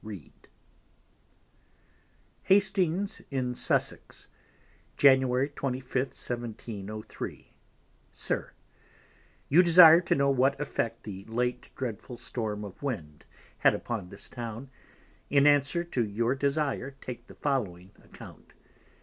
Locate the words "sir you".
8.11-9.61